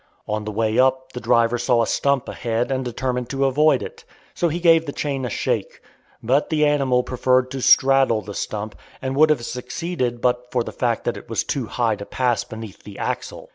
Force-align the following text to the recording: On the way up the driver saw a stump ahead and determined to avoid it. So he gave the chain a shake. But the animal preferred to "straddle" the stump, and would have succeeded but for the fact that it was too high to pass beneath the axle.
On 0.27 0.45
the 0.45 0.51
way 0.51 0.79
up 0.79 1.13
the 1.13 1.19
driver 1.19 1.59
saw 1.59 1.83
a 1.83 1.85
stump 1.85 2.27
ahead 2.27 2.71
and 2.71 2.83
determined 2.83 3.29
to 3.29 3.45
avoid 3.45 3.83
it. 3.83 4.03
So 4.33 4.47
he 4.49 4.59
gave 4.59 4.87
the 4.87 4.91
chain 4.91 5.25
a 5.25 5.29
shake. 5.29 5.79
But 6.23 6.49
the 6.49 6.65
animal 6.65 7.03
preferred 7.03 7.51
to 7.51 7.61
"straddle" 7.61 8.21
the 8.23 8.33
stump, 8.33 8.73
and 8.99 9.15
would 9.15 9.29
have 9.29 9.45
succeeded 9.45 10.19
but 10.19 10.49
for 10.51 10.63
the 10.63 10.71
fact 10.71 11.03
that 11.03 11.17
it 11.17 11.29
was 11.29 11.43
too 11.43 11.67
high 11.67 11.97
to 11.97 12.05
pass 12.07 12.43
beneath 12.43 12.81
the 12.81 12.97
axle. 12.97 13.49